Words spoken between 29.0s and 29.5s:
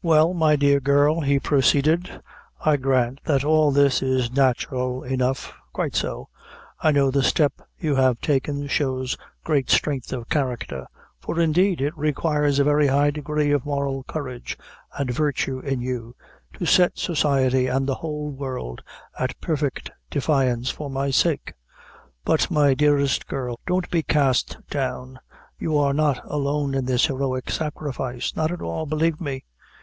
me.